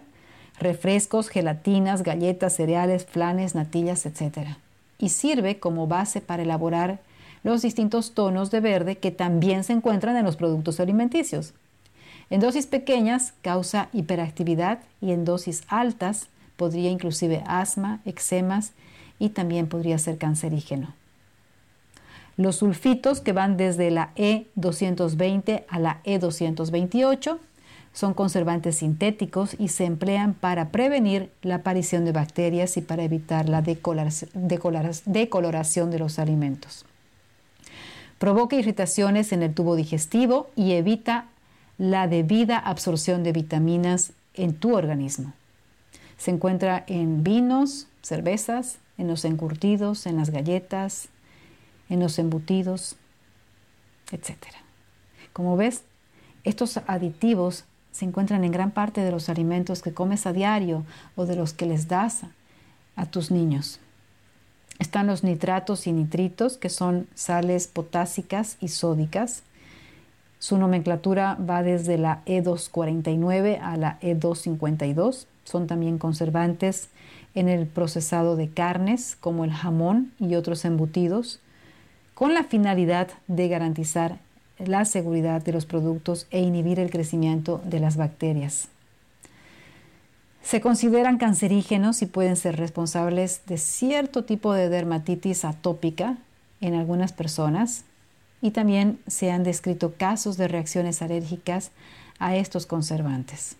[0.58, 4.56] refrescos, gelatinas, galletas, cereales, flanes, natillas, etc.
[4.98, 6.98] Y sirve como base para elaborar
[7.44, 11.54] los distintos tonos de verde que también se encuentran en los productos alimenticios.
[12.28, 18.72] En dosis pequeñas causa hiperactividad y en dosis altas podría inclusive asma, eczemas
[19.18, 20.94] y también podría ser cancerígeno.
[22.36, 27.38] Los sulfitos que van desde la E220 a la E228
[27.92, 33.50] son conservantes sintéticos y se emplean para prevenir la aparición de bacterias y para evitar
[33.50, 36.86] la decoloración de los alimentos.
[38.18, 41.26] Provoca irritaciones en el tubo digestivo y evita
[41.76, 45.34] la debida absorción de vitaminas en tu organismo.
[46.22, 51.08] Se encuentra en vinos, cervezas, en los encurtidos, en las galletas,
[51.88, 52.94] en los embutidos,
[54.12, 54.36] etc.
[55.32, 55.82] Como ves,
[56.44, 60.84] estos aditivos se encuentran en gran parte de los alimentos que comes a diario
[61.16, 62.20] o de los que les das
[62.94, 63.80] a tus niños.
[64.78, 69.42] Están los nitratos y nitritos, que son sales potásicas y sódicas,
[70.38, 75.26] su nomenclatura va desde la E249 a la E252.
[75.44, 76.88] Son también conservantes
[77.34, 81.40] en el procesado de carnes como el jamón y otros embutidos,
[82.14, 84.18] con la finalidad de garantizar
[84.58, 88.68] la seguridad de los productos e inhibir el crecimiento de las bacterias.
[90.42, 96.18] Se consideran cancerígenos y pueden ser responsables de cierto tipo de dermatitis atópica
[96.60, 97.84] en algunas personas,
[98.40, 101.70] y también se han descrito casos de reacciones alérgicas
[102.18, 103.56] a estos conservantes.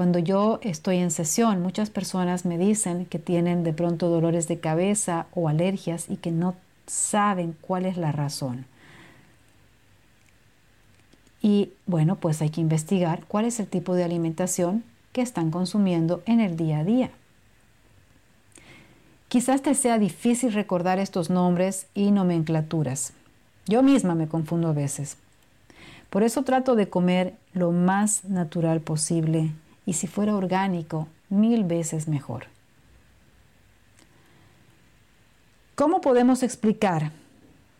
[0.00, 4.58] Cuando yo estoy en sesión, muchas personas me dicen que tienen de pronto dolores de
[4.58, 6.54] cabeza o alergias y que no
[6.86, 8.64] saben cuál es la razón.
[11.42, 16.22] Y bueno, pues hay que investigar cuál es el tipo de alimentación que están consumiendo
[16.24, 17.10] en el día a día.
[19.28, 23.12] Quizás te sea difícil recordar estos nombres y nomenclaturas.
[23.66, 25.18] Yo misma me confundo a veces.
[26.08, 29.52] Por eso trato de comer lo más natural posible
[29.90, 32.44] y si fuera orgánico, mil veces mejor.
[35.74, 37.10] ¿Cómo podemos explicar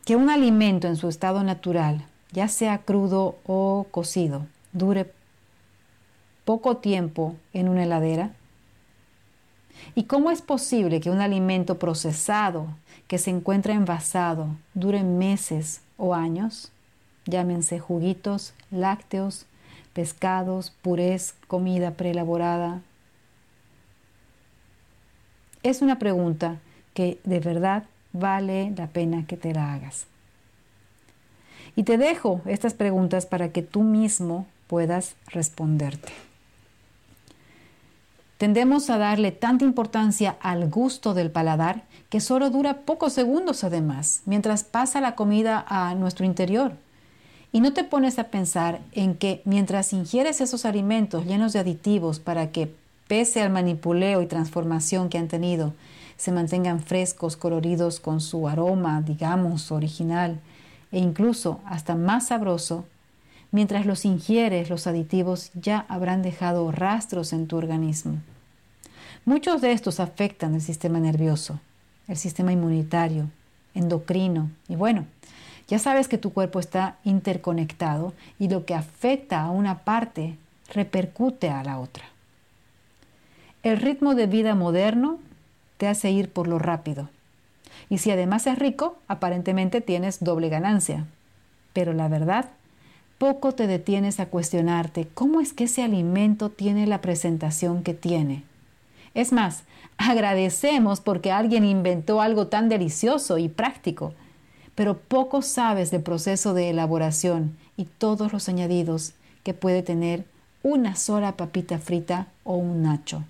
[0.04, 5.12] que un alimento en su estado natural, ya sea crudo o cocido, dure
[6.44, 8.32] poco tiempo en una heladera?
[9.94, 12.66] ¿Y cómo es posible que un alimento procesado
[13.06, 16.72] que se encuentra envasado dure meses o años?
[17.24, 19.46] Llámense juguitos, lácteos,
[19.93, 22.80] pescados, purés, comida preelaborada.
[25.62, 26.59] Es una pregunta
[26.95, 30.07] que de verdad vale la pena que te la hagas.
[31.76, 36.12] Y te dejo estas preguntas para que tú mismo puedas responderte.
[38.38, 44.22] Tendemos a darle tanta importancia al gusto del paladar que solo dura pocos segundos además,
[44.24, 46.72] mientras pasa la comida a nuestro interior.
[47.53, 52.20] Y no te pones a pensar en que mientras ingieres esos alimentos llenos de aditivos
[52.20, 52.72] para que,
[53.09, 55.74] pese al manipuleo y transformación que han tenido,
[56.16, 60.38] se mantengan frescos, coloridos con su aroma, digamos, original,
[60.92, 62.84] e incluso hasta más sabroso,
[63.53, 68.18] mientras los ingieres, los aditivos ya habrán dejado rastros en tu organismo.
[69.24, 71.59] Muchos de estos afectan el sistema nervioso,
[72.07, 73.28] el sistema inmunitario,
[73.74, 75.07] endocrino y bueno,
[75.70, 80.36] ya sabes que tu cuerpo está interconectado y lo que afecta a una parte
[80.74, 82.04] repercute a la otra.
[83.62, 85.18] El ritmo de vida moderno
[85.78, 87.08] te hace ir por lo rápido.
[87.88, 91.06] Y si además es rico, aparentemente tienes doble ganancia.
[91.72, 92.50] Pero la verdad,
[93.16, 98.44] poco te detienes a cuestionarte cómo es que ese alimento tiene la presentación que tiene
[99.14, 99.64] es más,
[99.98, 104.14] agradecemos porque alguien inventó algo tan delicioso y práctico,
[104.74, 110.24] pero poco sabes del proceso de elaboración y todos los añadidos que puede tener
[110.62, 113.24] una sola papita frita o un nacho.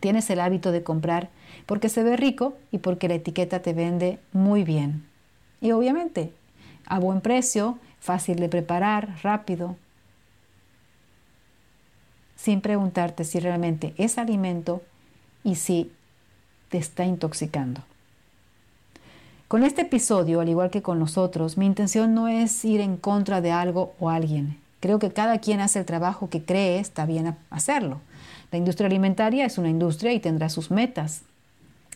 [0.00, 1.30] Tienes el hábito de comprar
[1.66, 5.06] porque se ve rico y porque la etiqueta te vende muy bien.
[5.60, 6.32] Y obviamente,
[6.86, 9.76] a buen precio, fácil de preparar, rápido,
[12.36, 14.82] sin preguntarte si realmente es alimento
[15.42, 15.90] y si
[16.68, 17.82] te está intoxicando.
[19.48, 22.98] Con este episodio, al igual que con los otros, mi intención no es ir en
[22.98, 24.58] contra de algo o alguien.
[24.78, 28.02] Creo que cada quien hace el trabajo que cree está bien hacerlo.
[28.52, 31.22] La industria alimentaria es una industria y tendrá sus metas.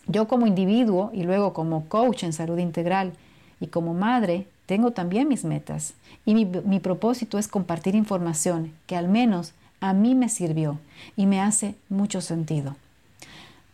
[0.07, 3.13] Yo como individuo y luego como coach en salud integral
[3.59, 5.93] y como madre tengo también mis metas.
[6.25, 10.79] Y mi, propósito es compartir información que al menos a mí me sirvió
[11.15, 12.75] y me hace mucho sentido.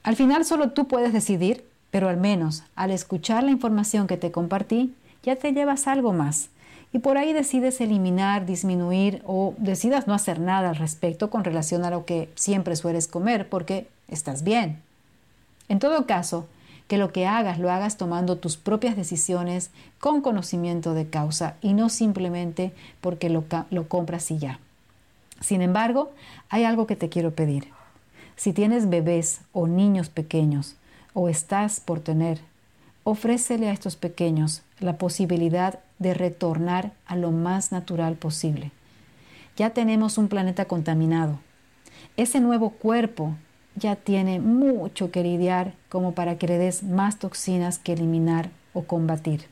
[0.03, 4.31] Al final solo tú puedes decidir, pero al menos al escuchar la información que te
[4.31, 6.49] compartí, ya te llevas algo más.
[6.91, 11.85] Y por ahí decides eliminar, disminuir o decidas no hacer nada al respecto con relación
[11.85, 14.81] a lo que siempre sueles comer porque estás bien.
[15.67, 16.47] En todo caso,
[16.87, 19.69] que lo que hagas lo hagas tomando tus propias decisiones
[19.99, 24.59] con conocimiento de causa y no simplemente porque lo, lo compras y ya.
[25.39, 26.11] Sin embargo,
[26.49, 27.69] hay algo que te quiero pedir.
[28.35, 30.77] Si tienes bebés o niños pequeños
[31.13, 32.39] o estás por tener,
[33.03, 38.71] ofrécele a estos pequeños la posibilidad de retornar a lo más natural posible.
[39.57, 41.39] Ya tenemos un planeta contaminado.
[42.17, 43.35] Ese nuevo cuerpo
[43.75, 48.83] ya tiene mucho que lidiar como para que le des más toxinas que eliminar o
[48.83, 49.47] combatir.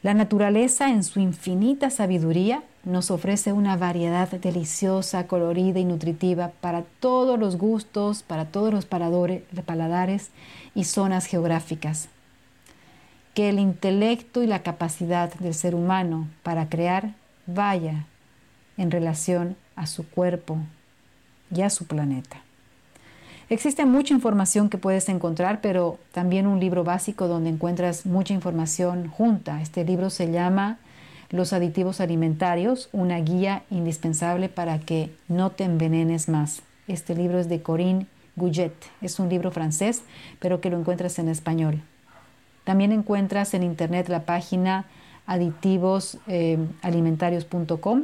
[0.00, 6.82] La naturaleza en su infinita sabiduría nos ofrece una variedad deliciosa, colorida y nutritiva para
[7.00, 10.30] todos los gustos, para todos los paladares
[10.76, 12.08] y zonas geográficas.
[13.34, 17.14] Que el intelecto y la capacidad del ser humano para crear
[17.46, 18.06] vaya
[18.76, 20.58] en relación a su cuerpo
[21.52, 22.42] y a su planeta.
[23.50, 29.08] Existe mucha información que puedes encontrar, pero también un libro básico donde encuentras mucha información
[29.08, 29.62] junta.
[29.62, 30.76] Este libro se llama
[31.30, 36.60] Los aditivos alimentarios, una guía indispensable para que no te envenenes más.
[36.88, 38.74] Este libro es de Corinne Gouget.
[39.00, 40.02] Es un libro francés,
[40.40, 41.80] pero que lo encuentras en español.
[42.64, 44.84] También encuentras en internet la página
[45.26, 48.02] aditivosalimentarios.com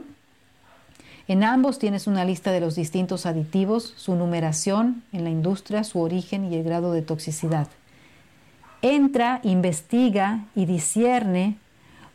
[1.27, 6.01] en ambos tienes una lista de los distintos aditivos, su numeración en la industria, su
[6.01, 7.69] origen y el grado de toxicidad.
[8.83, 11.57] Entra, investiga y discierne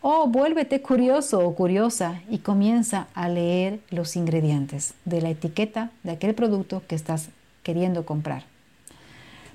[0.02, 6.12] o vuélvete curioso o curiosa y comienza a leer los ingredientes de la etiqueta de
[6.12, 7.30] aquel producto que estás
[7.64, 8.44] queriendo comprar.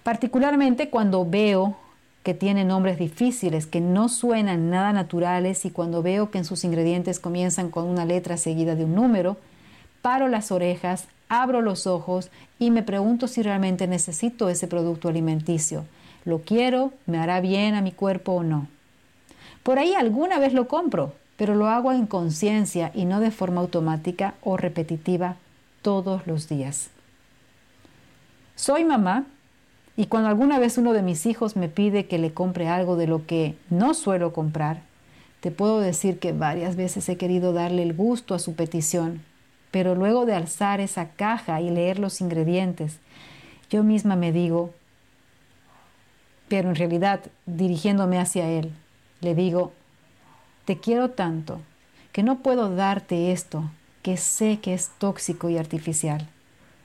[0.03, 1.77] Particularmente cuando veo
[2.25, 6.65] que tiene nombres difíciles, que no suenan nada naturales y cuando veo que en sus
[6.65, 9.37] ingredientes comienzan con una letra seguida de un número,
[10.01, 15.85] paro las orejas, abro los ojos y me pregunto si realmente necesito ese producto alimenticio.
[16.25, 16.93] ¿Lo quiero?
[17.05, 18.69] ¿Me hará bien a mi cuerpo o no?
[19.63, 23.61] Por ahí alguna vez lo compro, pero lo hago en conciencia y no de forma
[23.61, 25.37] automática o repetitiva
[25.83, 26.89] todos los días.
[28.57, 29.27] Soy mamá
[29.97, 33.07] y cuando alguna vez uno de mis hijos me pide que le compre algo de
[33.07, 34.83] lo que no suelo comprar,
[35.41, 39.23] te puedo decir que varias veces he querido darle el gusto a su petición,
[39.71, 42.99] pero luego de alzar esa caja y leer los ingredientes,
[43.71, 44.71] yo misma me digo,
[46.49, 48.73] pero en realidad dirigiéndome hacia Él,
[49.21, 49.73] le digo,
[50.65, 51.61] te quiero tanto
[52.13, 53.71] que no puedo darte esto
[54.03, 56.29] que sé que es tóxico y artificial.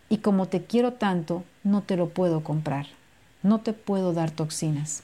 [0.10, 2.88] Y como te quiero tanto, no te lo puedo comprar.
[3.44, 5.04] No te puedo dar toxinas.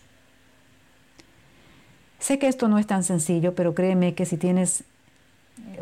[2.19, 4.83] Sé que esto no es tan sencillo, pero créeme que si tienes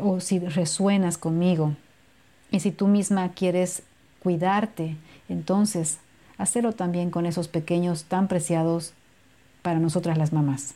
[0.00, 1.74] o si resuenas conmigo
[2.50, 3.82] y si tú misma quieres
[4.22, 4.96] cuidarte,
[5.28, 5.98] entonces
[6.38, 8.92] hacerlo también con esos pequeños tan preciados
[9.62, 10.74] para nosotras las mamás.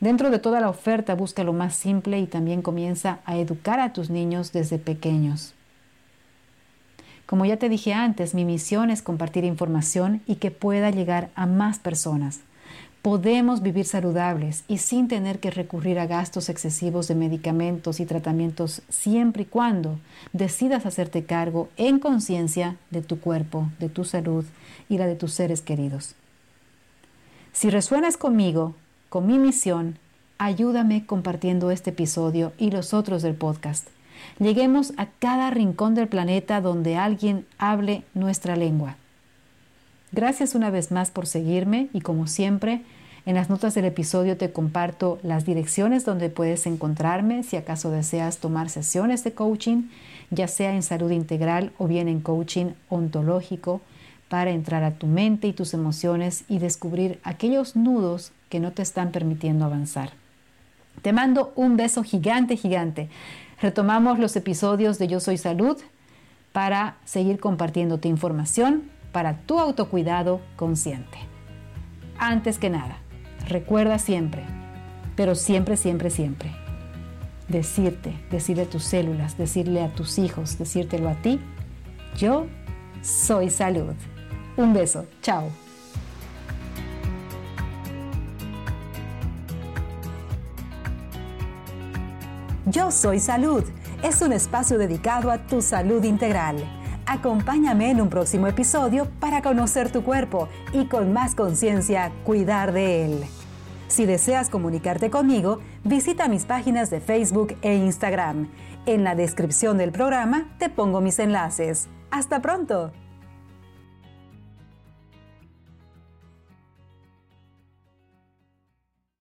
[0.00, 3.92] Dentro de toda la oferta busca lo más simple y también comienza a educar a
[3.92, 5.54] tus niños desde pequeños.
[7.28, 11.44] Como ya te dije antes, mi misión es compartir información y que pueda llegar a
[11.44, 12.40] más personas.
[13.02, 18.80] Podemos vivir saludables y sin tener que recurrir a gastos excesivos de medicamentos y tratamientos
[18.88, 19.98] siempre y cuando
[20.32, 24.46] decidas hacerte cargo en conciencia de tu cuerpo, de tu salud
[24.88, 26.14] y la de tus seres queridos.
[27.52, 28.74] Si resuenas conmigo,
[29.10, 29.98] con mi misión,
[30.38, 33.86] ayúdame compartiendo este episodio y los otros del podcast.
[34.38, 38.96] Lleguemos a cada rincón del planeta donde alguien hable nuestra lengua.
[40.12, 42.82] Gracias una vez más por seguirme y como siempre,
[43.26, 48.38] en las notas del episodio te comparto las direcciones donde puedes encontrarme si acaso deseas
[48.38, 49.82] tomar sesiones de coaching,
[50.30, 53.82] ya sea en salud integral o bien en coaching ontológico,
[54.28, 58.82] para entrar a tu mente y tus emociones y descubrir aquellos nudos que no te
[58.82, 60.12] están permitiendo avanzar.
[61.02, 63.08] Te mando un beso gigante, gigante.
[63.60, 65.76] Retomamos los episodios de Yo Soy Salud
[66.52, 71.18] para seguir compartiéndote información para tu autocuidado consciente.
[72.18, 72.98] Antes que nada,
[73.48, 74.44] recuerda siempre,
[75.16, 76.52] pero siempre, siempre, siempre,
[77.48, 81.40] decirte, decirle a tus células, decirle a tus hijos, decírtelo a ti,
[82.16, 82.46] yo
[83.02, 83.94] soy salud.
[84.56, 85.50] Un beso, chao.
[92.70, 93.64] Yo Soy Salud
[94.02, 96.56] es un espacio dedicado a tu salud integral.
[97.06, 103.06] Acompáñame en un próximo episodio para conocer tu cuerpo y con más conciencia cuidar de
[103.06, 103.24] él.
[103.86, 108.50] Si deseas comunicarte conmigo, visita mis páginas de Facebook e Instagram.
[108.84, 111.88] En la descripción del programa te pongo mis enlaces.
[112.10, 112.92] ¡Hasta pronto!